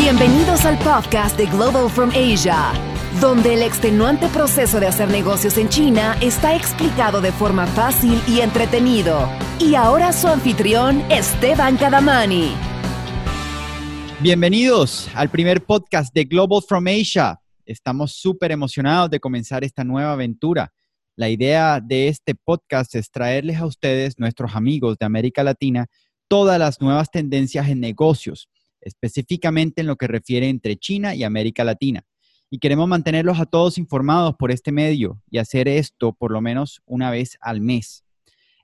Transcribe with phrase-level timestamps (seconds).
[0.00, 2.72] Bienvenidos al podcast de Global from Asia,
[3.20, 8.40] donde el extenuante proceso de hacer negocios en China está explicado de forma fácil y
[8.40, 9.28] entretenido.
[9.58, 12.52] Y ahora su anfitrión, Esteban Cadamani.
[14.20, 17.40] Bienvenidos al primer podcast de Global from Asia.
[17.66, 20.72] Estamos súper emocionados de comenzar esta nueva aventura.
[21.16, 25.86] La idea de este podcast es traerles a ustedes, nuestros amigos de América Latina,
[26.28, 28.48] todas las nuevas tendencias en negocios,
[28.80, 32.04] específicamente en lo que refiere entre China y América Latina.
[32.50, 36.80] Y queremos mantenerlos a todos informados por este medio y hacer esto por lo menos
[36.86, 38.04] una vez al mes.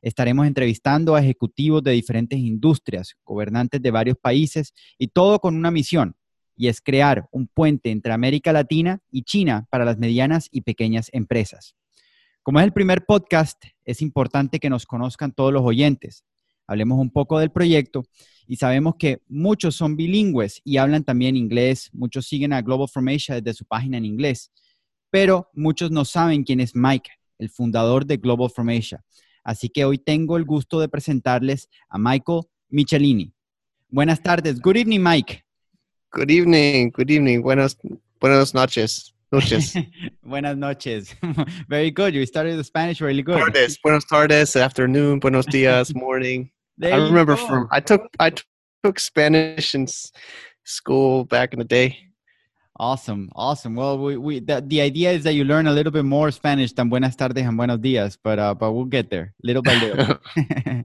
[0.01, 5.71] Estaremos entrevistando a ejecutivos de diferentes industrias, gobernantes de varios países y todo con una
[5.71, 6.15] misión,
[6.57, 11.09] y es crear un puente entre América Latina y China para las medianas y pequeñas
[11.13, 11.75] empresas.
[12.43, 16.25] Como es el primer podcast, es importante que nos conozcan todos los oyentes.
[16.67, 18.05] Hablemos un poco del proyecto
[18.47, 21.91] y sabemos que muchos son bilingües y hablan también inglés.
[21.93, 24.53] Muchos siguen a Global From Asia desde su página en inglés,
[25.11, 29.05] pero muchos no saben quién es Mike, el fundador de Global From Asia.
[29.43, 33.33] Así que hoy tengo el gusto de presentarles a Michael Michelini.
[33.89, 34.61] Buenas tardes.
[34.61, 35.45] Good evening, Mike.
[36.11, 36.91] Good evening.
[36.91, 37.43] Good evening.
[37.43, 37.77] Buenas,
[38.21, 39.15] buenas noches.
[39.31, 39.75] Noches.
[40.23, 41.15] Buenas noches.
[41.69, 42.15] Very good.
[42.15, 43.39] You started the Spanish really good.
[43.39, 43.79] Tardes.
[43.83, 44.55] Buenos tardes.
[44.55, 45.19] Afternoon.
[45.19, 45.93] Buenos dias.
[45.95, 46.51] Morning.
[46.79, 47.47] There I remember go.
[47.47, 48.43] from I took I t-
[48.83, 50.11] took Spanish in s-
[50.65, 51.99] school back in the day.
[52.81, 53.77] Awesome, awesome.
[53.77, 56.73] Well, we, we the, the idea is that you learn a little bit more Spanish
[56.73, 60.19] than buenas tardes and buenos dias, but uh, but we'll get there little by little.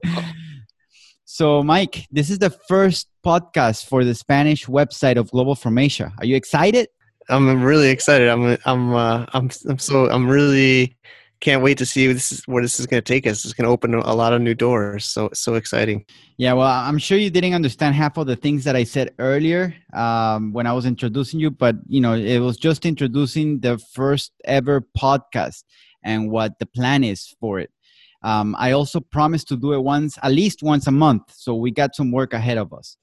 [1.24, 6.12] so, Mike, this is the first podcast for the Spanish website of Global From Asia.
[6.18, 6.88] Are you excited?
[7.28, 8.28] I'm really excited.
[8.28, 10.96] I'm I'm uh, I'm I'm so I'm really
[11.40, 13.44] can't wait to see this is where this is going to take us.
[13.44, 15.06] It's going to open a lot of new doors.
[15.06, 16.04] So so exciting.
[16.36, 19.74] Yeah, well, I'm sure you didn't understand half of the things that I said earlier
[19.94, 24.32] um, when I was introducing you, but you know, it was just introducing the first
[24.44, 25.64] ever podcast
[26.04, 27.70] and what the plan is for it.
[28.22, 31.70] Um, I also promised to do it once, at least once a month, so we
[31.70, 32.96] got some work ahead of us.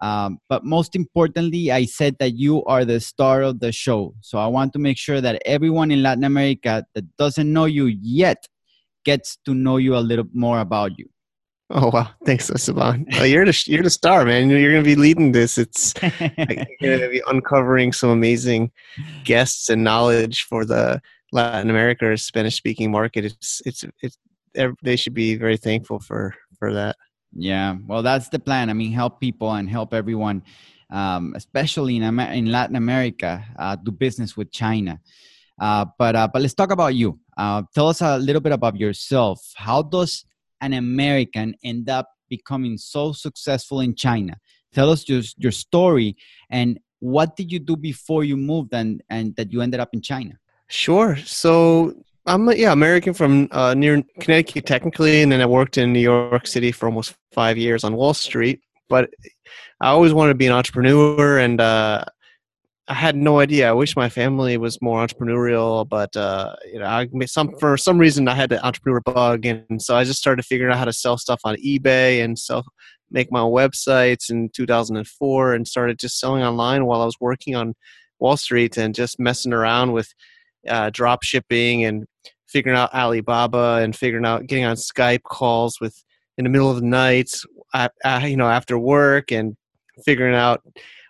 [0.00, 4.14] Um, but most importantly, I said that you are the star of the show.
[4.20, 7.86] So I want to make sure that everyone in Latin America that doesn't know you
[7.86, 8.46] yet
[9.04, 11.08] gets to know you a little more about you.
[11.70, 12.08] Oh wow!
[12.24, 13.06] Thanks, Esteban.
[13.18, 14.48] Uh, you're the you're the star, man.
[14.48, 15.58] You're going to be leading this.
[15.58, 18.70] It's you're going to be uncovering some amazing
[19.24, 23.26] guests and knowledge for the Latin America or Spanish speaking market.
[23.26, 24.16] It's it's it's
[24.82, 26.96] they should be very thankful for for that.
[27.34, 28.70] Yeah, well, that's the plan.
[28.70, 30.42] I mean, help people and help everyone,
[30.90, 35.00] um, especially in Amer- in Latin America, uh, do business with China.
[35.60, 37.18] Uh, but uh, but let's talk about you.
[37.36, 39.52] Uh, tell us a little bit about yourself.
[39.56, 40.24] How does
[40.60, 44.36] an American end up becoming so successful in China?
[44.72, 46.16] Tell us your your story
[46.50, 50.00] and what did you do before you moved and and that you ended up in
[50.00, 50.38] China.
[50.68, 51.16] Sure.
[51.16, 51.94] So
[52.28, 56.46] I'm yeah American from uh, near Connecticut technically, and then I worked in New York
[56.46, 58.60] City for almost five years on Wall Street.
[58.88, 59.10] But
[59.80, 62.04] I always wanted to be an entrepreneur, and uh,
[62.86, 63.68] I had no idea.
[63.68, 67.98] I wish my family was more entrepreneurial, but uh, you know, I some for some
[67.98, 70.92] reason I had the entrepreneur bug, and so I just started figuring out how to
[70.92, 72.64] sell stuff on eBay and sell
[73.10, 77.56] make my own websites in 2004, and started just selling online while I was working
[77.56, 77.74] on
[78.18, 80.12] Wall Street and just messing around with
[80.66, 82.06] uh, drop shipping and
[82.46, 86.02] figuring out Alibaba and figuring out getting on Skype calls with
[86.36, 87.30] in the middle of the night,
[87.74, 87.88] uh,
[88.22, 89.56] you know, after work and
[90.04, 90.62] figuring out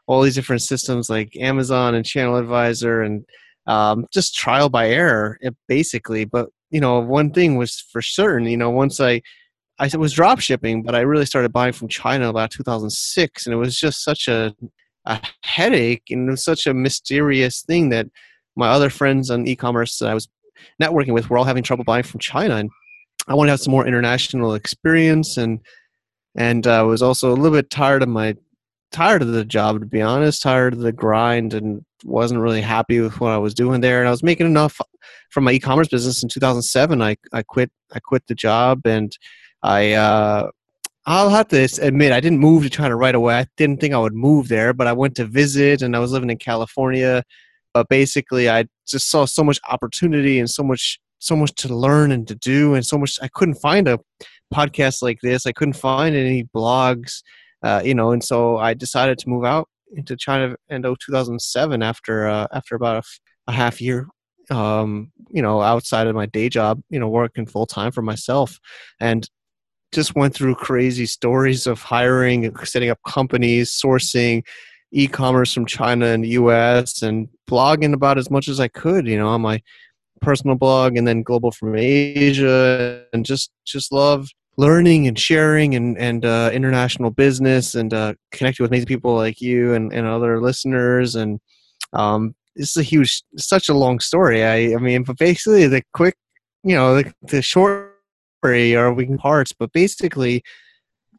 [0.07, 3.25] all these different systems like Amazon and Channel Advisor and
[3.67, 6.25] um, just trial by error, eh, basically.
[6.25, 8.47] But you know, one thing was for certain.
[8.47, 9.21] You know, once I
[9.79, 13.59] I was drop shipping, but I really started buying from China about 2006, and it
[13.59, 14.55] was just such a
[15.09, 18.07] a headache and it was such a mysterious thing that
[18.59, 20.29] my other friends on e-commerce that I was
[20.83, 22.71] networking with were all having trouble buying from China, and
[23.29, 25.61] I wanted to have some more international experience, and
[26.35, 28.35] and I was also a little bit tired of my
[28.91, 33.01] tired of the job to be honest, tired of the grind, and wasn't really happy
[33.01, 34.01] with what I was doing there.
[34.01, 34.81] And I was making enough
[35.31, 37.01] from my e-commerce business in 2007.
[37.01, 39.17] I I quit I quit the job, and
[39.63, 39.93] I.
[39.93, 40.51] Uh,
[41.11, 43.39] I'll have to admit, I didn't move to China right away.
[43.39, 46.13] I didn't think I would move there, but I went to visit, and I was
[46.13, 47.25] living in California
[47.75, 52.13] but basically i just saw so much opportunity and so much so much to learn
[52.13, 53.99] and to do and so much i couldn't find a
[54.55, 55.45] podcast like this.
[55.45, 57.23] I couldn't find any blogs
[57.63, 62.27] uh, you know and so i decided to move out into china in 2007 after
[62.29, 63.05] uh, after about
[63.47, 64.09] a, half year
[64.51, 68.59] um, you know outside of my day job you know working full time for myself.
[69.01, 69.29] And
[69.93, 74.45] just went through crazy stories of hiring setting up companies sourcing
[74.93, 79.29] e-commerce from China and US and blogging about as much as I could, you know,
[79.29, 79.61] on my
[80.21, 85.97] personal blog and then global from Asia and just just love learning and sharing and
[85.99, 90.41] and uh, international business and uh, connecting with amazing people like you and, and other
[90.41, 91.15] listeners.
[91.15, 91.41] And
[91.93, 94.45] um, this is a huge such a long story.
[94.45, 96.17] I I mean but basically the quick
[96.65, 97.95] you know the, the short
[98.41, 100.43] story are we parts but basically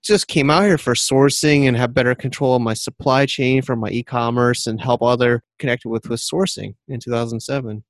[0.03, 3.75] just came out here for sourcing and have better control of my supply chain for
[3.75, 7.83] my e-commerce and help other connected with with sourcing in 2007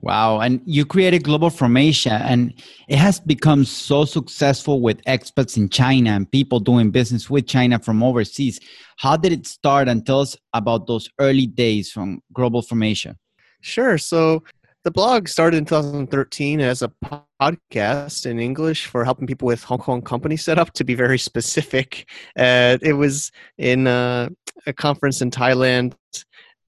[0.00, 0.40] Wow.
[0.40, 2.52] And you created Global from Asia, and
[2.88, 7.78] it has become so successful with expats in China and people doing business with China
[7.78, 8.58] from overseas.
[8.96, 9.88] How did it start?
[9.88, 13.16] And tell us about those early days from Global from Asia.
[13.60, 13.96] Sure.
[13.96, 14.42] So
[14.84, 16.92] the blog started in 2013 as a
[17.40, 20.74] podcast in English for helping people with Hong Kong company setup.
[20.74, 22.08] To be very specific,
[22.38, 24.28] uh, it was in uh,
[24.66, 25.94] a conference in Thailand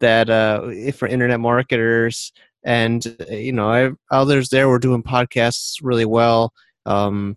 [0.00, 2.32] that uh, for internet marketers,
[2.64, 6.54] and you know, I, others there were doing podcasts really well.
[6.86, 7.36] Um,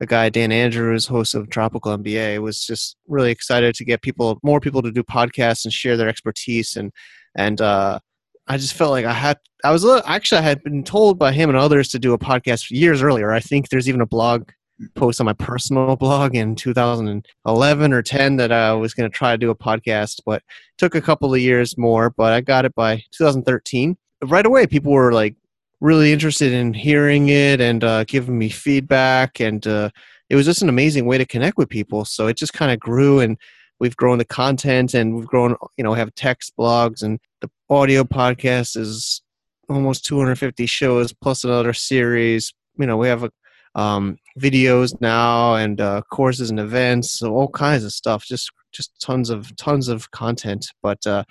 [0.00, 4.40] a guy Dan Andrews, host of Tropical MBA, was just really excited to get people,
[4.42, 6.92] more people, to do podcasts and share their expertise and
[7.36, 8.00] and uh,
[8.48, 9.38] I just felt like I had.
[9.64, 12.18] I was little, actually I had been told by him and others to do a
[12.18, 13.32] podcast years earlier.
[13.32, 14.50] I think there's even a blog
[14.94, 19.32] post on my personal blog in 2011 or 10 that I was going to try
[19.32, 20.42] to do a podcast, but
[20.78, 22.10] took a couple of years more.
[22.10, 23.96] But I got it by 2013.
[24.24, 25.34] Right away, people were like
[25.80, 29.90] really interested in hearing it and uh, giving me feedback, and uh,
[30.30, 32.04] it was just an amazing way to connect with people.
[32.04, 33.36] So it just kind of grew and
[33.78, 38.04] we've grown the content and we've grown you know have text blogs and the audio
[38.04, 39.22] podcast is
[39.68, 42.52] almost 250 shows plus another series.
[42.78, 43.30] You know we have a,
[43.74, 48.92] um, videos now and uh, courses and events so all kinds of stuff just just
[49.00, 50.66] tons of tons of content.
[50.82, 51.24] But uh,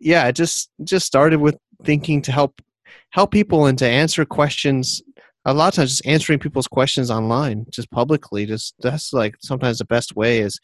[0.00, 2.60] yeah it just just started with thinking to help
[3.10, 5.02] help people and to answer questions
[5.44, 9.78] a lot of times just answering people's questions online just publicly just that's like sometimes
[9.78, 10.58] the best way is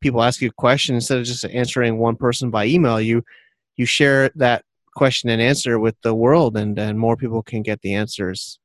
[0.00, 3.22] people ask you a question instead of just answering one person by email you
[3.76, 4.64] you share that
[4.96, 8.58] question and answer with the world and and more people can get the answers.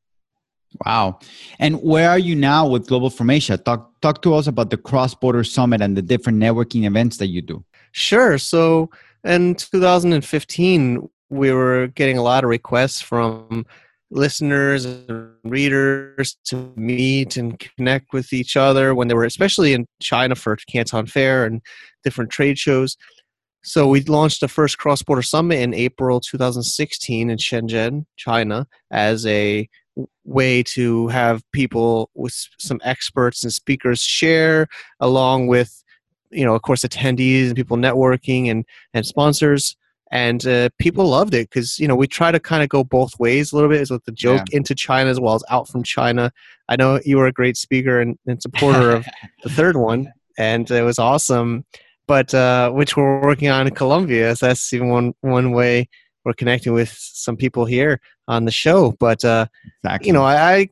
[0.85, 1.19] Wow.
[1.59, 5.13] And where are you now with global asia talk talk to us about the cross
[5.13, 7.63] border summit and the different networking events that you do.
[7.91, 8.37] Sure.
[8.37, 8.89] So
[9.23, 13.65] in 2015 we were getting a lot of requests from
[14.11, 19.87] listeners and readers to meet and connect with each other when they were especially in
[20.01, 21.61] China for Canton Fair and
[22.03, 22.97] different trade shows.
[23.63, 29.69] So we launched the first cross-border summit in April 2016 in Shenzhen, China, as a
[30.23, 34.67] way to have people with some experts and speakers share
[34.99, 35.83] along with
[36.31, 39.75] you know of course attendees and people networking and and sponsors.
[40.13, 43.17] And uh, people loved it because you know we try to kind of go both
[43.19, 44.57] ways a little bit is with the joke yeah.
[44.57, 46.31] into china as well as out from china.
[46.67, 49.05] I know you were a great speaker and, and supporter of
[49.43, 51.65] the third one and it was awesome
[52.07, 55.87] but uh, which we're working on in colombia so that's even one one way
[56.23, 59.45] we're connecting with some people here on the show but uh,
[59.83, 60.07] exactly.
[60.07, 60.69] you know I,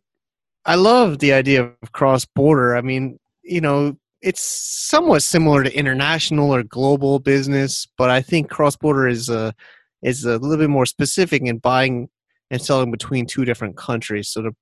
[0.66, 5.74] I love the idea of cross border i mean you know it's somewhat similar to
[5.76, 9.54] international or global business, but I think cross border is a
[10.02, 12.10] is a little bit more specific in buying
[12.52, 14.30] and selling between two different countries.
[14.30, 14.56] So the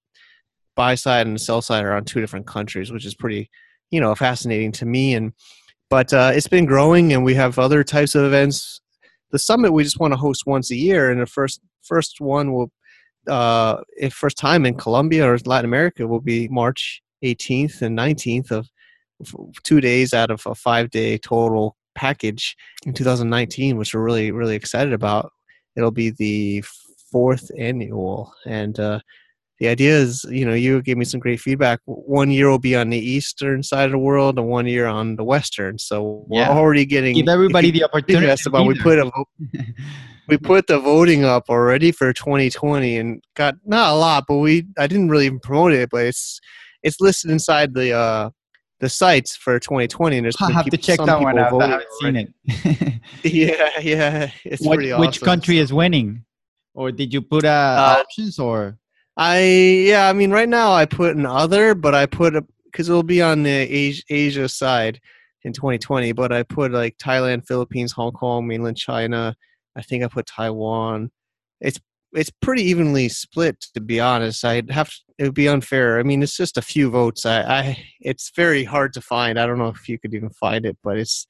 [0.75, 3.49] buy side and the sell side are on two different countries, which is pretty
[3.89, 5.15] you know fascinating to me.
[5.15, 5.33] And
[5.89, 8.81] but uh, it's been growing, and we have other types of events.
[9.31, 12.53] The summit we just want to host once a year, and the first first one
[12.53, 12.71] will
[13.27, 18.69] uh, first time in Colombia or Latin America will be March 18th and 19th of
[19.63, 24.55] two days out of a five day total package in 2019, which we're really, really
[24.55, 25.31] excited about.
[25.75, 26.63] It'll be the
[27.11, 28.33] fourth annual.
[28.45, 28.99] And uh,
[29.59, 31.79] the idea is, you know, you gave me some great feedback.
[31.85, 35.15] One year will be on the eastern side of the world, and one year on
[35.15, 35.79] the western.
[35.79, 36.49] So we're yeah.
[36.49, 38.41] already getting give everybody the opportunity.
[38.45, 39.11] About we put a
[40.27, 44.67] we put the voting up already for 2020, and got not a lot, but we
[44.77, 46.39] I didn't really even promote it, but it's
[46.83, 48.29] it's listed inside the uh,
[48.79, 51.61] the sites for 2020 and there's I'll have people, to check that one out.
[51.61, 53.01] I haven't seen it.
[53.23, 55.07] yeah, yeah, it's what, pretty awesome.
[55.07, 56.23] Which country is winning?
[56.73, 58.77] Or did you put uh, uh, options or?
[59.17, 62.33] I yeah, I mean right now I put an other, but I put
[62.65, 64.99] because it'll be on the Asia, Asia side
[65.43, 66.11] in 2020.
[66.11, 69.35] But I put like Thailand, Philippines, Hong Kong, mainland China.
[69.75, 71.11] I think I put Taiwan.
[71.61, 71.79] It's
[72.13, 76.03] it's pretty evenly split to be honest i'd have to, it would be unfair i
[76.03, 79.57] mean it's just a few votes I, I it's very hard to find i don't
[79.57, 81.27] know if you could even find it but it's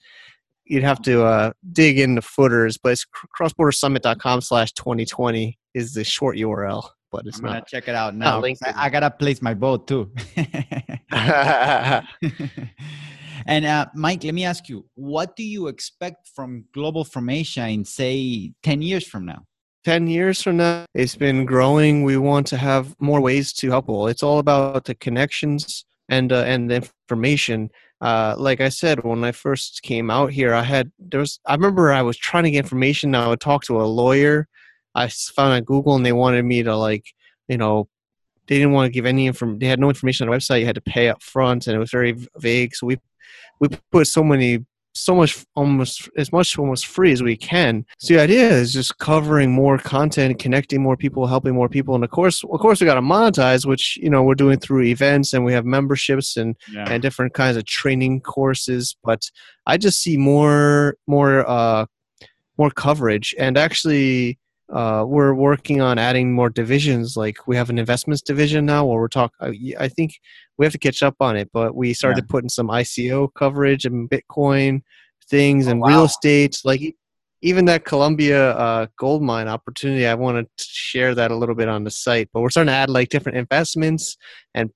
[0.69, 3.05] you'd have to uh, dig into footers, but it's
[3.39, 6.89] crossbordersummit.com slash 2020 is the short URL.
[7.17, 8.39] But it's I'm gonna check it out now.
[8.39, 8.79] linked 'cause in.
[8.79, 10.11] I, I gotta place my vote too.
[13.47, 17.67] and uh, Mike, let me ask you, what do you expect from Global from Asia
[17.67, 19.45] in say 10 years from now?
[19.83, 22.03] 10 years from now, it's been growing.
[22.03, 24.07] We want to have more ways to help people.
[24.09, 26.75] It's all about the connections and uh, and the
[27.09, 27.71] information.
[27.99, 31.55] Uh, like I said, when I first came out here, I had there was I
[31.55, 33.15] remember I was trying to get information.
[33.15, 34.47] I would talk to a lawyer.
[35.03, 37.05] I found on Google, and they wanted me to like
[37.47, 37.87] you know
[38.47, 39.59] they didn't want to give any information.
[39.59, 40.61] They had no information on the website.
[40.61, 42.75] You had to pay up front, and it was very vague.
[42.75, 42.97] So we
[43.59, 44.65] we put so many
[44.99, 47.85] so much almost as much almost free as we can.
[47.99, 52.03] So the idea is just covering more content, connecting more people, helping more people, and
[52.03, 55.33] of course, of course, we got to monetize, which you know we're doing through events
[55.33, 56.89] and we have memberships and Yeah.
[56.89, 58.97] and different kinds of training courses.
[59.03, 59.21] But
[59.67, 61.85] I just see more more uh,
[62.57, 64.39] more coverage, and actually.
[64.71, 67.15] Uh, we're working on adding more divisions.
[67.15, 69.73] Like we have an investments division now, where we're talking.
[69.79, 70.19] I think
[70.57, 74.09] we have to catch up on it, but we started putting some ICO coverage and
[74.09, 74.81] Bitcoin
[75.29, 75.87] things Oh, and wow.
[75.87, 76.59] real estate.
[76.65, 76.95] Like
[77.41, 81.69] even that Colombia uh, gold mine opportunity, I want to share that a little bit
[81.69, 82.29] on the site.
[82.33, 84.17] But we're starting to add like different investments,
[84.53, 84.69] and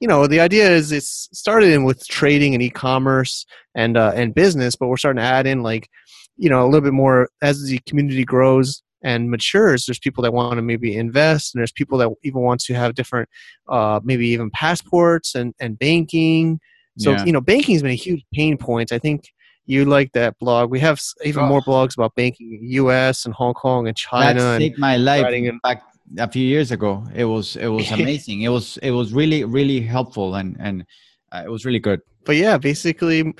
[0.00, 4.34] you know the idea is it's started in with trading and e-commerce and uh, and
[4.34, 5.88] business, but we're starting to add in like
[6.36, 10.32] you know a little bit more as the community grows and matures there's people that
[10.32, 13.28] want to maybe invest and there's people that even want to have different
[13.68, 16.58] uh, maybe even passports and, and banking
[16.98, 17.24] so Yeah.
[17.26, 19.20] you know banking's been a huge pain point i think
[19.66, 21.48] you like that blog we have even Oh.
[21.52, 25.26] more blogs about banking in us and hong kong and china that saved my life
[25.32, 25.82] in- back
[26.18, 27.02] a few years ago.
[27.14, 28.42] It was it was amazing.
[28.42, 30.84] it was it was really really helpful and and
[31.32, 32.00] uh, it was really good.
[32.26, 33.32] but yeah, basically,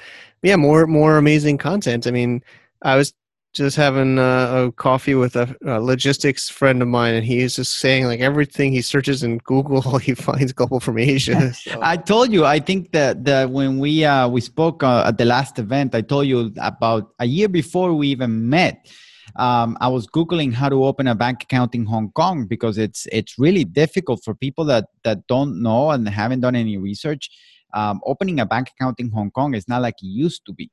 [0.42, 2.06] yeah, more more amazing content.
[2.06, 2.42] I mean,
[2.82, 3.12] I was
[3.54, 7.56] just having uh, a coffee with a, a logistics friend of mine, and he is
[7.56, 11.52] just saying like everything he searches in Google, he finds global from Asia.
[11.64, 12.44] So- I told you.
[12.44, 16.02] I think that that when we uh, we spoke uh, at the last event, I
[16.02, 18.90] told you about a year before we even met.
[19.36, 23.06] Um, I was googling how to open a bank account in Hong Kong because it's
[23.10, 27.30] it's really difficult for people that that don't know and haven't done any research.
[27.72, 30.70] Um, opening a bank account in Hong Kong is not like it used to be.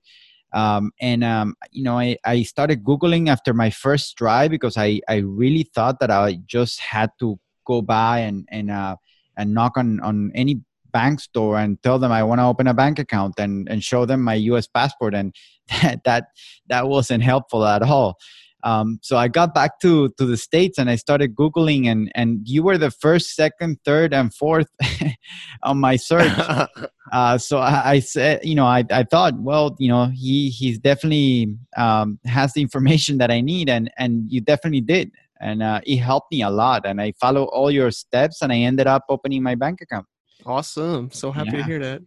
[0.53, 5.01] Um, and um, you know, I, I started googling after my first try because I
[5.07, 8.95] I really thought that I just had to go by and and uh,
[9.37, 12.73] and knock on on any bank store and tell them I want to open a
[12.73, 14.67] bank account and and show them my U.S.
[14.67, 15.33] passport, and
[15.81, 16.25] that that
[16.67, 18.17] that wasn't helpful at all.
[18.63, 22.41] Um, so I got back to to the states and I started googling, and and
[22.47, 24.67] you were the first, second, third, and fourth
[25.63, 26.31] on my search.
[27.11, 30.79] Uh, so I, I said, you know, I, I thought, well, you know, he he's
[30.79, 35.81] definitely um, has the information that I need, and and you definitely did, and uh,
[35.83, 36.85] it helped me a lot.
[36.85, 40.05] And I followed all your steps, and I ended up opening my bank account.
[40.45, 41.11] awesome.
[41.11, 41.57] So happy Yeah.
[41.57, 42.01] to hear that.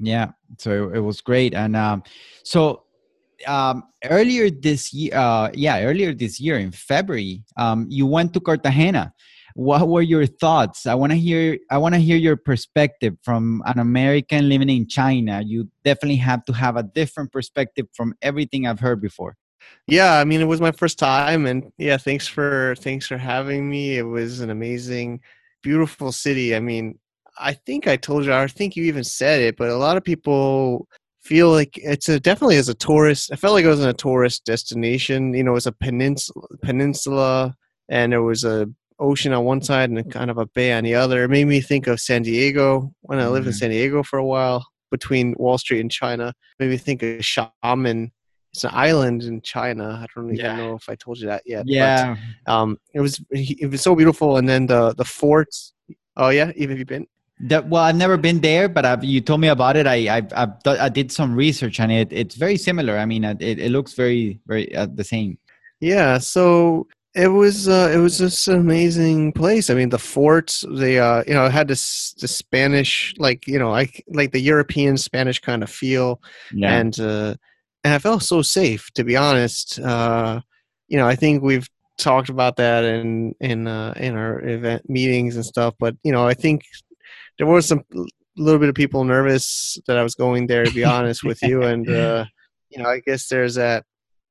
[0.00, 2.02] Yeah, so it was great, and um,
[2.42, 2.84] so
[3.46, 8.40] um, earlier this year, uh, yeah, earlier this year in February, um, you went to
[8.40, 9.12] Cartagena.
[9.54, 10.86] What were your thoughts?
[10.86, 11.58] I want to hear.
[11.70, 15.42] I want to hear your perspective from an American living in China.
[15.44, 19.36] You definitely have to have a different perspective from everything I've heard before.
[19.86, 23.68] Yeah, I mean, it was my first time, and yeah, thanks for thanks for having
[23.68, 23.98] me.
[23.98, 25.20] It was an amazing,
[25.62, 26.54] beautiful city.
[26.54, 26.98] I mean,
[27.38, 30.04] I think I told you, I think you even said it, but a lot of
[30.04, 30.86] people
[31.28, 33.30] feel like it's a definitely as a tourist.
[33.32, 35.34] I felt like it was in a tourist destination.
[35.34, 37.54] You know, it's a peninsula, peninsula,
[37.88, 38.66] and there was a
[38.98, 41.24] ocean on one side and a kind of a bay on the other.
[41.24, 43.56] It made me think of San Diego when I lived in Mhm.
[43.60, 46.32] San Diego for a while between Wall Street and China.
[46.58, 48.10] Made me think of Xiamen.
[48.54, 49.86] It's an island in China.
[50.02, 50.56] I don't even Yeah.
[50.56, 51.64] know if I told you that yet.
[51.66, 52.16] but, Yeah,
[52.46, 55.74] um, it was it was so beautiful, and then the the forts.
[56.16, 57.06] Oh yeah, even have you been?
[57.40, 59.86] That, well, I've never been there, but I've, you told me about it.
[59.86, 62.98] I I've, I've done- I did some research, and it it's very similar.
[62.98, 65.38] I mean, it, it looks very very uh, the same.
[65.80, 69.70] Yeah, so it was uh, it was just an amazing place.
[69.70, 73.70] I mean, the forts they uh, you know had this the Spanish like you know
[73.70, 76.20] like like the European Spanish kind of feel,
[76.52, 76.72] Yeah.
[76.78, 77.34] and uh,
[77.84, 79.78] and I felt so safe to be honest.
[79.78, 80.40] Uh,
[80.88, 81.68] you know, I think we've
[81.98, 86.26] talked about that in in uh, in our event meetings and stuff, but you know,
[86.26, 86.62] I think
[87.38, 87.82] there was some
[88.36, 91.62] little bit of people nervous that I was going there to be honest with you,
[91.62, 92.24] and uh,
[92.70, 93.84] you know, I guess there's that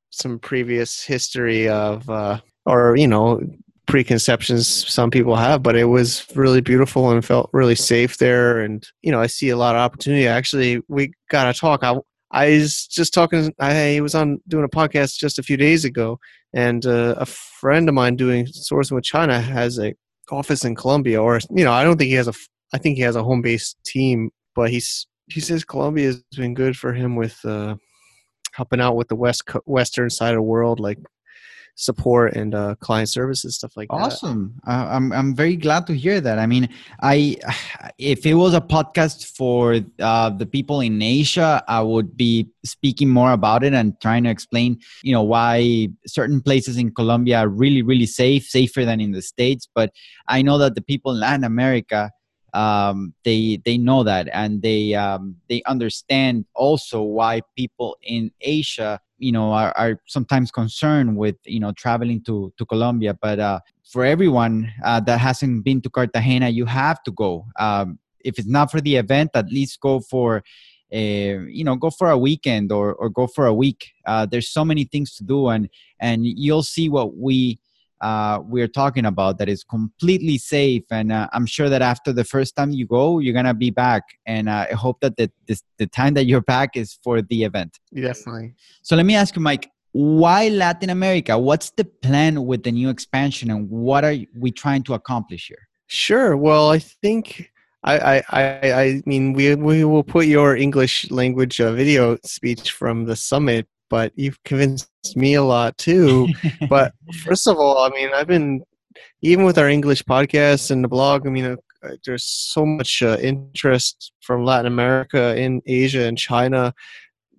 [0.09, 3.41] some previous history of uh, or you know
[3.87, 8.85] preconceptions some people have but it was really beautiful and felt really safe there and
[9.01, 11.95] you know i see a lot of opportunity actually we got to talk I,
[12.31, 13.53] I was just talking.
[13.59, 16.19] I was on doing a podcast just a few days ago,
[16.53, 19.93] and uh, a friend of mine doing sourcing with China has a
[20.29, 22.33] office in Colombia, or you know, I don't think he has a.
[22.73, 26.53] I think he has a home based team, but he's he says Colombia has been
[26.53, 27.75] good for him with uh,
[28.53, 30.99] helping out with the west western side of the world, like
[31.79, 33.95] support and uh, client services stuff like that.
[33.95, 34.59] Awesome!
[34.67, 36.39] Uh, I'm I'm very glad to hear that.
[36.39, 36.69] I mean,
[37.01, 37.37] I
[37.97, 43.09] if it was a podcast for uh, the people in Asia, I would be speaking
[43.09, 47.47] more about it and trying to explain, you know, why certain places in Colombia are
[47.47, 49.67] really really safe, safer than in the states.
[49.73, 49.91] But
[50.27, 52.11] I know that the people in Latin America
[52.53, 58.99] um, they they know that and they um, they understand also why people in Asia
[59.17, 63.13] you know are, are sometimes concerned with you know traveling to to Colombia.
[63.13, 63.59] But uh,
[63.91, 67.45] for everyone uh, that hasn't been to Cartagena you have to go.
[67.59, 70.43] Um, if it's not for the event at least go for
[70.93, 73.91] uh, you know go for a weekend or, or go for a week.
[74.05, 77.59] Uh, there's so many things to do and and you'll see what we
[78.01, 80.83] uh, we're talking about that is completely safe.
[80.91, 84.03] And uh, I'm sure that after the first time you go, you're gonna be back.
[84.25, 87.43] And uh, I hope that the this, the time that you're back is for the
[87.43, 87.79] event.
[87.93, 88.53] Definitely.
[88.81, 89.69] So let me ask you, Mike.
[89.93, 91.39] Why Latin America?
[91.39, 95.67] What's the plan with the new expansion, and what are we trying to accomplish here?
[95.87, 96.37] Sure.
[96.37, 97.49] Well, I think
[97.83, 103.05] I, I, I mean, we, we will put your English language uh, video speech from
[103.05, 106.27] the summit but you've convinced me a lot too.
[106.69, 108.63] but first of all, I mean, I've been
[109.21, 111.25] even with our English podcast and the blog.
[111.25, 116.17] I mean, uh, uh, there's so much uh, interest from Latin America, in Asia, and
[116.17, 116.73] China.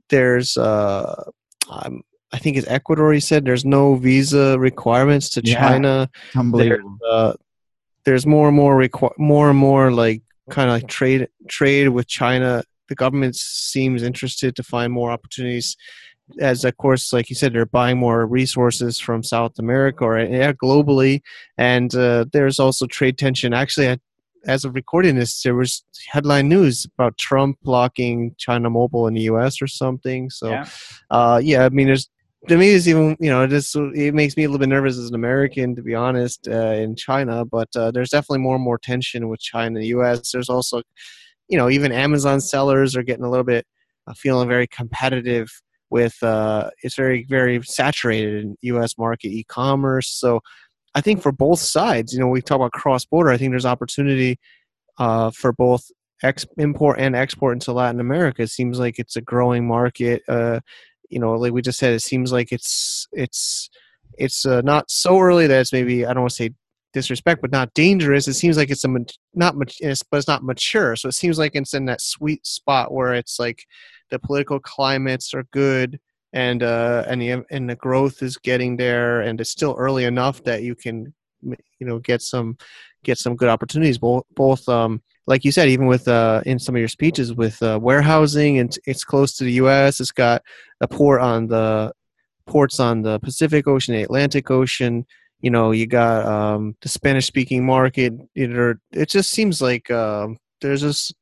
[0.08, 1.24] There's, uh,
[1.70, 2.02] um,
[2.32, 3.12] I think it's Ecuador.
[3.12, 6.10] He said there's no visa requirements to yeah, China.
[6.36, 6.96] Unbelievable.
[7.00, 7.32] There's, uh,
[8.04, 12.06] there's more and more requ- more and more like kind of like trade trade with
[12.06, 12.62] China.
[12.88, 15.76] The government seems interested to find more opportunities
[16.40, 20.52] as of course, like you said, they're buying more resources from South America or yeah,
[20.52, 21.22] globally,
[21.56, 23.52] and uh, there's also trade tension.
[23.52, 23.98] Actually,
[24.46, 29.22] as of recording this, there was headline news about Trump blocking China Mobile in the
[29.22, 29.60] U.S.
[29.60, 30.30] or something.
[30.30, 30.66] So, yeah,
[31.10, 32.08] uh, yeah I mean, there's
[32.46, 34.96] to me, it's even you know, it just it makes me a little bit nervous
[34.96, 37.44] as an American, to be honest, uh, in China.
[37.44, 40.30] But uh, there's definitely more and more tension with China and the U.S.
[40.32, 40.82] There's also,
[41.48, 43.66] you know, even Amazon sellers are getting a little bit
[44.06, 45.50] uh, feeling very competitive
[45.90, 48.96] with uh, it's very very saturated in U.S.
[48.98, 50.08] market e-commerce.
[50.08, 50.40] So
[50.94, 53.30] I think for both sides, you know, we talk about cross border.
[53.30, 54.38] I think there's opportunity
[54.98, 55.84] uh, for both
[56.22, 58.42] ex- import and export into Latin America.
[58.42, 60.22] It seems like it's a growing market.
[60.28, 60.60] Uh,
[61.08, 63.70] you know, like we just said, it seems like it's it's
[64.18, 66.50] it's uh, not so early that it's maybe I don't want to say
[66.92, 68.28] disrespect, but not dangerous.
[68.28, 68.88] It seems like it's a
[69.34, 70.96] not much, but it's not mature.
[70.96, 73.64] So it seems like it's in that sweet spot where it's like
[74.10, 75.98] the political climates are good
[76.32, 80.42] and uh, and the and the growth is getting there, and it's still early enough
[80.44, 82.56] that you can you know get some
[83.04, 86.74] get some good opportunities both both um, like you said even with uh, in some
[86.74, 90.42] of your speeches with uh, warehousing and it's close to the US it's got
[90.80, 91.92] a port on the
[92.46, 95.06] ports on the Pacific Ocean the Atlantic Ocean
[95.40, 100.26] you know you got um, the Spanish speaking market it, it just seems like uh,
[100.60, 101.14] there's just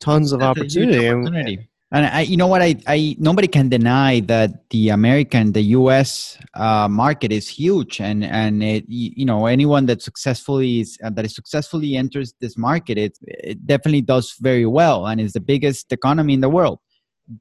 [0.00, 1.08] tons of opportunity.
[1.08, 1.69] opportunity.
[1.92, 2.62] And I, you know what?
[2.62, 6.38] I, I nobody can deny that the American, the U.S.
[6.54, 11.24] Uh, market is huge, and and it, you know anyone that successfully is, uh, that
[11.24, 15.92] is successfully enters this market, it, it definitely does very well, and is the biggest
[15.92, 16.78] economy in the world.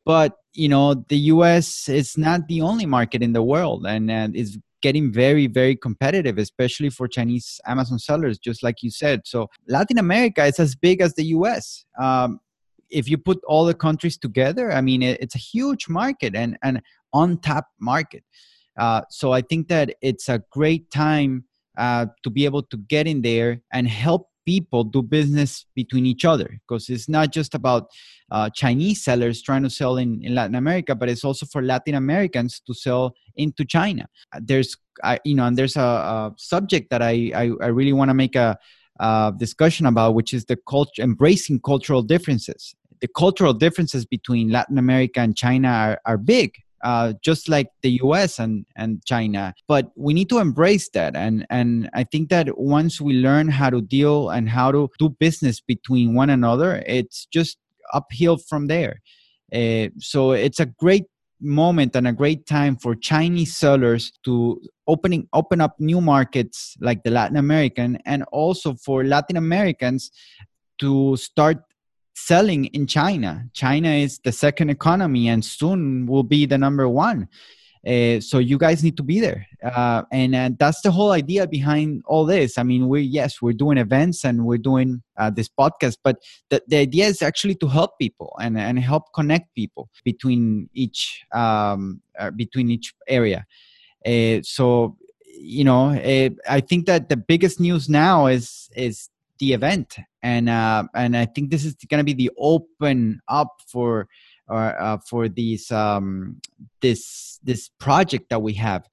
[0.04, 1.88] But you know the U.S.
[1.88, 6.40] is not the only market in the world, and, and is getting very very competitive,
[6.40, 9.22] especially for Chinese Amazon sellers, just like you said.
[9.26, 11.86] So Latin America is as big as the U.S.
[12.02, 12.40] Um,
[12.90, 16.58] if you put all the countries together, I mean, it, it's a huge market and
[16.64, 16.82] an
[17.14, 18.24] untapped market.
[18.78, 21.44] Uh, so I think that it's a great time
[21.78, 26.26] uh, to be able to get in there and help people do business between each
[26.26, 27.88] other because it's not just about
[28.32, 31.94] uh, Chinese sellers trying to sell in, in, Latin America, but it's also for Latin
[31.94, 34.08] Americans to sell into China.
[34.40, 38.10] There's, I, you know, and there's a, a subject that I, I, I really want
[38.10, 38.58] to make a,
[39.00, 42.76] uh, discussion about, which is the culture, embracing cultural differences.
[43.02, 47.92] The cultural differences between Latin America and China are, are big, uh, just like the
[48.04, 48.40] U.S.
[48.40, 49.54] and and China.
[49.68, 53.70] But we need to embrace that, and and I think that once we learn how
[53.70, 57.58] to deal and how to do business between one another, it's just
[57.94, 59.02] uphill from there.
[59.54, 61.06] Uh, so it's a great
[61.42, 67.04] moment and a great time for Chinese sellers to opening open up new markets like
[67.04, 70.12] the Latin American and also for Latin Americans
[70.80, 71.64] to start
[72.28, 73.46] selling in China.
[73.54, 77.28] China is the second economy and soon will be the number one.
[77.88, 81.48] Uh, so you guys need to be there, uh, and uh, that's the whole idea
[81.48, 82.58] behind all this.
[82.58, 86.18] I mean, we yes, we're doing events and we're doing uh, this podcast, but
[86.50, 91.24] the, the idea is actually to help people and and help connect people between each
[91.32, 93.46] um, uh, between each area.
[94.44, 94.98] So
[95.40, 95.92] you know,
[96.50, 101.26] I think that the biggest news now is is the event, and uh, and I
[101.26, 104.08] think this is going to be the open up for
[104.48, 106.42] or uh, for these um,
[106.82, 108.88] this this project that we have.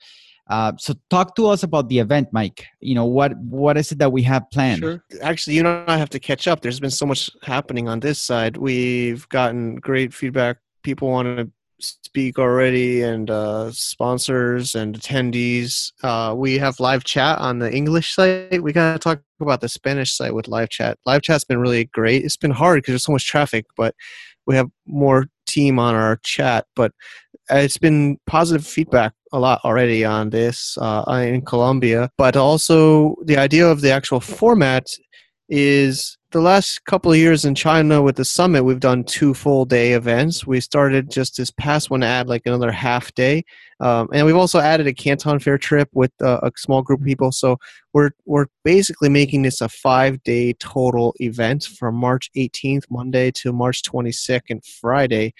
[0.48, 2.64] Uh, so talk to us about the event, Mike.
[2.80, 4.80] You know what what is it that we have planned?
[4.80, 5.04] Sure.
[5.22, 6.60] Actually, you and I have to catch up.
[6.60, 8.56] There's been so much happening on this side.
[8.56, 10.58] We've gotten great feedback.
[10.82, 15.92] People want to speak already, and uh, sponsors and attendees.
[16.02, 18.62] Uh, we have live chat on the English site.
[18.62, 20.98] We got to talk about the Spanish site with live chat.
[21.06, 22.24] Live chat's been really great.
[22.24, 23.94] It's been hard because there's so much traffic, but
[24.46, 26.92] we have more team on our chat, but
[27.50, 32.10] it's been positive feedback a lot already on this uh, in Colombia.
[32.16, 34.86] But also, the idea of the actual format
[35.48, 39.64] is the last couple of years in China with the summit, we've done two full
[39.64, 40.46] day events.
[40.46, 43.42] We started just this past one to add like another half day,
[43.80, 47.06] um, and we've also added a Canton Fair trip with uh, a small group of
[47.06, 47.32] people.
[47.32, 47.56] So
[47.94, 53.50] we're we're basically making this a five day total event from March 18th Monday to
[53.50, 55.32] March 22nd Friday.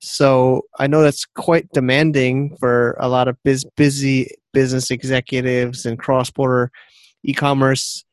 [0.00, 5.96] So I know that's quite demanding for a lot of biz- busy business executives and
[5.96, 6.72] cross border
[7.22, 8.04] e-commerce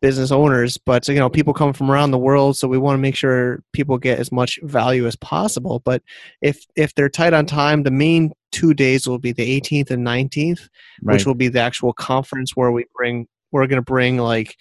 [0.00, 3.00] business owners, but you know, people come from around the world, so we want to
[3.00, 5.80] make sure people get as much value as possible.
[5.84, 6.02] But
[6.40, 10.06] if if they're tight on time, the main two days will be the 18th and
[10.06, 10.68] 19th,
[11.02, 11.14] right.
[11.14, 14.56] which will be the actual conference where we bring we're going to bring like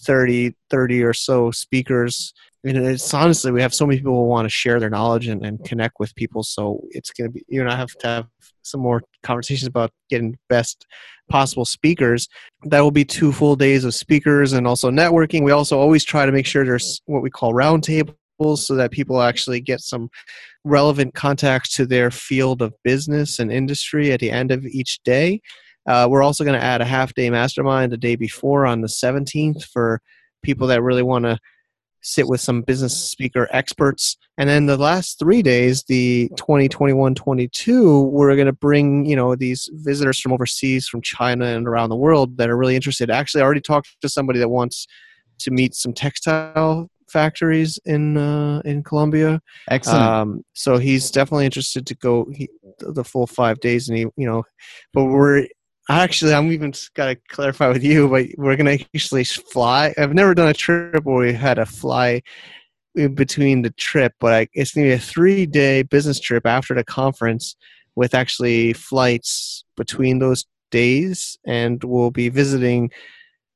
[0.00, 4.44] 30 30 or so speakers and it's honestly we have so many people who want
[4.44, 7.62] to share their knowledge and, and connect with people so it's going to be you
[7.62, 8.26] know i have to have
[8.64, 10.86] some more conversations about getting best
[11.28, 12.28] possible speakers.
[12.64, 15.42] That will be two full days of speakers and also networking.
[15.42, 18.14] We also always try to make sure there's what we call roundtables
[18.56, 20.08] so that people actually get some
[20.64, 25.40] relevant contacts to their field of business and industry at the end of each day.
[25.86, 28.88] Uh, we're also going to add a half day mastermind the day before on the
[28.88, 30.00] 17th for
[30.42, 31.38] people that really want to
[32.04, 34.16] sit with some business speaker experts.
[34.36, 39.34] And then the last three days, the 2021 22, we're going to bring, you know,
[39.34, 43.10] these visitors from overseas, from China and around the world that are really interested.
[43.10, 44.86] Actually, I already talked to somebody that wants
[45.40, 49.40] to meet some textile factories in uh, in Colombia.
[49.70, 50.02] Excellent.
[50.02, 52.48] Um, so he's definitely interested to go he,
[52.80, 54.44] the full five days, and he, you know,
[54.92, 55.46] but we're
[55.88, 59.92] Actually, I'm even got to clarify with you, but we're going to actually fly.
[59.98, 62.22] I've never done a trip where we had a fly
[62.94, 66.46] in between the trip, but I, it's going to be a three day business trip
[66.46, 67.56] after the conference
[67.96, 71.36] with actually flights between those days.
[71.46, 72.90] And we'll be visiting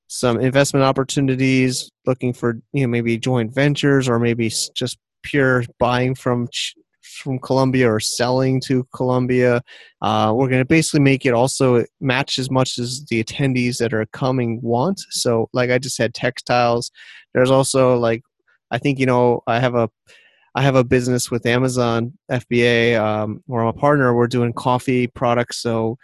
[0.09, 6.15] some investment opportunities, looking for, you know, maybe joint ventures or maybe just pure buying
[6.15, 6.49] from
[7.19, 9.63] from Colombia or selling to Colombia.
[10.01, 13.93] Uh, we're going to basically make it also match as much as the attendees that
[13.93, 15.01] are coming want.
[15.11, 16.91] So, like I just said, textiles.
[17.35, 18.23] There's also like
[18.71, 19.91] I think you know I have a
[20.55, 24.15] I have a business with Amazon FBA um, where I'm a partner.
[24.15, 25.99] We're doing coffee products, so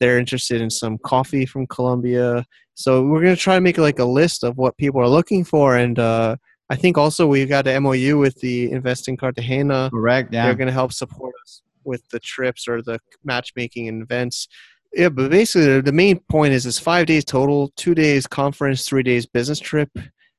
[0.00, 2.44] they're interested in some coffee from Colombia.
[2.74, 5.44] So we're going to try to make like a list of what people are looking
[5.44, 5.98] for and.
[5.98, 6.36] Uh,
[6.68, 9.88] I think also we've got an MOU with the Invest in Cartagena.
[9.92, 10.32] Correct.
[10.32, 10.46] Yeah.
[10.46, 14.48] They're going to help support us with the trips or the matchmaking and events.
[14.92, 19.02] Yeah, but basically the main point is it's five days total, two days conference, three
[19.02, 19.90] days business trip.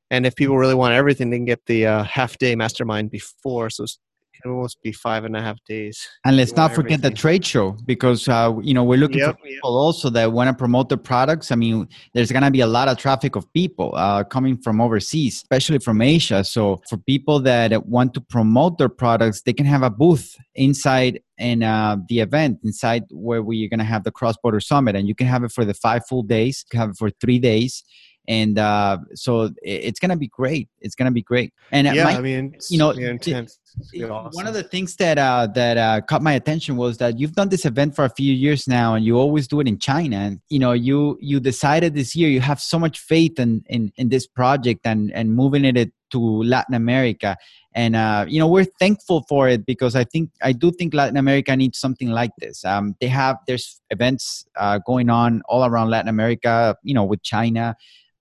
[0.09, 3.69] And if people really want everything, they can get the uh, half day mastermind before.
[3.69, 3.99] So it's
[4.41, 6.07] can almost be five and a half days.
[6.25, 7.11] And let's not forget everything.
[7.11, 9.79] the trade show because uh, you know we're looking yep, for people yep.
[9.85, 11.51] also that want to promote their products.
[11.51, 15.35] I mean, there's gonna be a lot of traffic of people uh, coming from overseas,
[15.35, 16.43] especially from Asia.
[16.43, 21.21] So for people that want to promote their products, they can have a booth inside
[21.37, 25.07] in uh, the event inside where we're going to have the cross border summit and
[25.07, 27.37] you can have it for the five full days you can have it for three
[27.37, 27.83] days
[28.27, 30.67] and uh, so it's gonna be great.
[30.81, 31.53] It's gonna be great.
[31.71, 33.59] And yeah, I mean, you know, intense.
[34.03, 34.31] Awesome.
[34.31, 37.49] One of the things that uh, that uh, caught my attention was that you've done
[37.49, 40.17] this event for a few years now, and you always do it in China.
[40.17, 43.93] And you know, you you decided this year you have so much faith in in,
[43.95, 47.37] in this project and and moving it to Latin America.
[47.73, 51.15] And uh, you know, we're thankful for it because I think I do think Latin
[51.15, 52.65] America needs something like this.
[52.65, 56.75] Um, they have there's events uh, going on all around Latin America.
[56.83, 57.77] You know, with China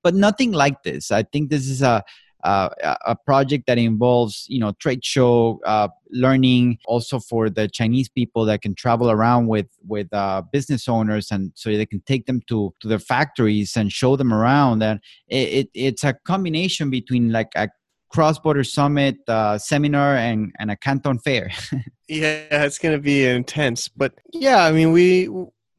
[0.06, 1.10] but nothing like this.
[1.10, 2.04] I think this is a
[2.44, 2.68] uh,
[3.12, 8.44] a project that involves you know trade show uh, learning also for the chinese people
[8.44, 12.40] that can travel around with with uh, business owners and so they can take them
[12.46, 17.32] to to their factories and show them around and it, it it's a combination between
[17.32, 17.68] like a
[18.10, 21.50] cross-border summit uh, seminar and, and a canton fair
[22.08, 25.28] yeah it's going to be intense but yeah i mean we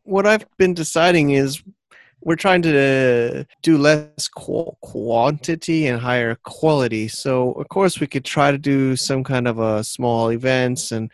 [0.04, 1.64] what i've been deciding is
[2.28, 4.28] we're trying to do less
[4.82, 7.08] quantity and higher quality.
[7.08, 11.10] So, of course, we could try to do some kind of a small events and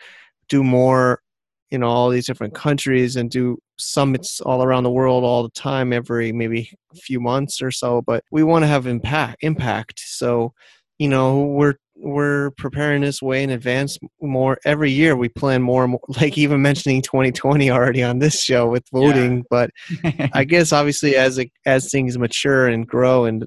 [0.49, 1.21] do more,
[1.69, 5.51] you know, all these different countries and do summits all around the world all the
[5.51, 8.01] time, every maybe a few months or so.
[8.01, 9.37] But we want to have impact.
[9.41, 9.99] Impact.
[10.03, 10.51] So,
[10.97, 15.83] you know, we're we're preparing this way in advance more every year we plan more
[15.83, 19.43] and more like even mentioning 2020 already on this show with voting yeah.
[19.49, 19.69] but
[20.33, 23.45] i guess obviously as it, as things mature and grow and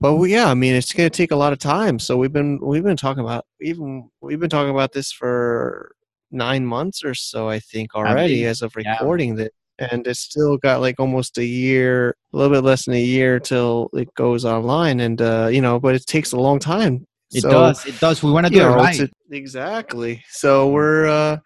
[0.00, 2.32] but we, yeah i mean it's going to take a lot of time so we've
[2.32, 5.92] been we've been talking about even we've been talking about this for
[6.30, 9.44] nine months or so i think already I mean, as of recording yeah.
[9.44, 13.02] that and it's still got like almost a year a little bit less than a
[13.02, 17.06] year till it goes online and uh you know but it takes a long time
[17.32, 17.86] it so, does.
[17.86, 18.22] It does.
[18.22, 19.00] We want to do know, it right.
[19.00, 20.24] A, exactly.
[20.30, 21.38] So we're, uh,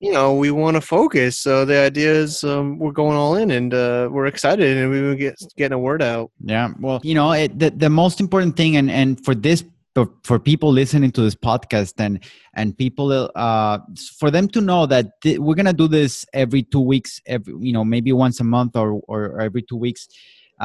[0.00, 1.38] you know, we want to focus.
[1.38, 5.16] So the idea is um, we're going all in and uh, we're excited and we
[5.16, 6.30] get getting a word out.
[6.40, 6.70] Yeah.
[6.78, 10.38] Well, you know, it, the, the most important thing and, and for this for, for
[10.38, 12.22] people listening to this podcast and
[12.54, 13.78] and people uh,
[14.18, 17.72] for them to know that th- we're gonna do this every two weeks every you
[17.72, 20.08] know maybe once a month or or every two weeks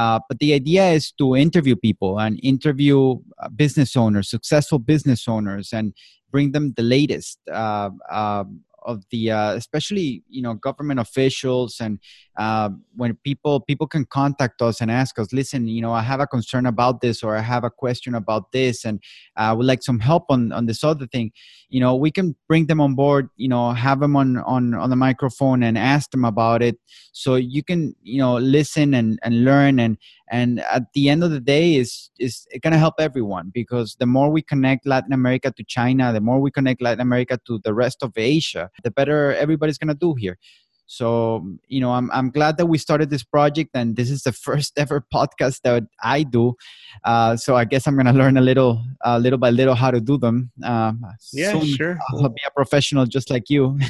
[0.00, 5.28] uh, but the idea is to interview people and interview uh, business owners, successful business
[5.28, 5.92] owners, and
[6.30, 7.38] bring them the latest.
[7.52, 11.98] Uh, um, of the uh, especially you know government officials and
[12.36, 16.20] uh, when people people can contact us and ask us listen you know i have
[16.20, 19.02] a concern about this or i have a question about this and
[19.36, 21.32] i would like some help on on this other thing.
[21.68, 24.90] You know we can bring them on board you know have them on on on
[24.90, 26.76] the microphone and ask them about it.
[27.12, 29.96] So you can you know listen and and learn and
[30.30, 34.06] and at the end of the day is is going to help everyone because the
[34.06, 37.74] more we connect latin america to china the more we connect latin america to the
[37.74, 40.38] rest of asia the better everybody's going to do here.
[40.86, 44.32] So you know I'm, I'm glad that we started this project and this is the
[44.46, 46.54] first ever podcast that i do.
[47.04, 49.90] Uh, so i guess i'm going to learn a little uh, little by little how
[49.92, 50.50] to do them.
[50.64, 50.92] Uh,
[51.32, 51.98] yeah sure.
[52.10, 53.78] I'll be a professional just like you.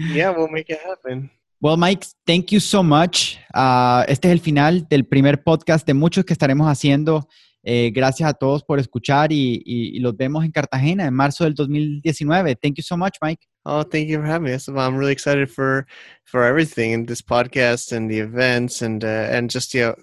[0.00, 1.30] Yeah we'll make it happen
[1.60, 3.38] Well, Mike, thank you so much.
[3.54, 7.28] Uh, este es el final del primer podcast de muchos que estaremos haciendo.
[7.66, 11.44] Eh, gracias a todos por escuchar y, y, y, los vemos en Cartagena en marzo
[11.44, 12.56] del 2019.
[12.56, 13.46] Thank you so much, Mike.
[13.64, 14.52] Oh, thank you for having me.
[14.52, 15.86] I'm really excited for
[16.24, 19.94] for everything in this podcast and the events and uh, and just you know,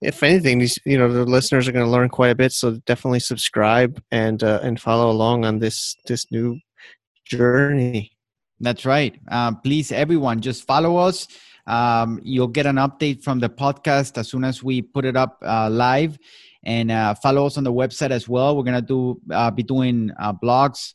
[0.00, 2.52] if anything, these you know the listeners are going to learn quite a bit.
[2.52, 6.60] So definitely subscribe and uh, and follow along on this this new
[7.24, 8.11] journey.
[8.62, 9.18] That's right.
[9.28, 11.26] Uh, please, everyone, just follow us.
[11.66, 15.38] Um, you'll get an update from the podcast as soon as we put it up
[15.42, 16.16] uh, live,
[16.64, 18.56] and uh, follow us on the website as well.
[18.56, 20.94] We're gonna do uh, be doing uh, blogs,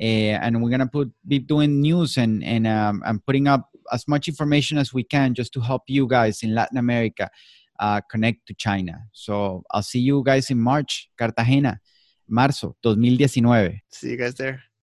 [0.00, 4.06] eh, and we're gonna put be doing news and and um, and putting up as
[4.06, 7.28] much information as we can just to help you guys in Latin America
[7.80, 8.98] uh, connect to China.
[9.12, 11.80] So I'll see you guys in March, Cartagena,
[12.30, 13.80] marzo 2019.
[13.90, 14.67] See you guys there.